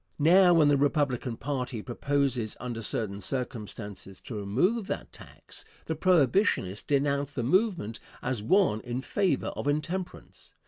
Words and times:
Now 0.17 0.55
when 0.55 0.67
the 0.67 0.77
Republican 0.77 1.37
party 1.37 1.83
proposes 1.83 2.57
under 2.59 2.81
certain 2.81 3.21
circumstances 3.21 4.19
to 4.21 4.33
remove 4.33 4.87
that 4.87 5.13
tax, 5.13 5.63
the 5.85 5.93
Prohibitionists 5.95 6.87
denounce 6.87 7.33
the 7.33 7.43
movement 7.43 7.99
as 8.23 8.41
one 8.41 8.81
in 8.81 9.01
favor 9.03 9.49
of 9.49 9.67
intemperance. 9.67 10.55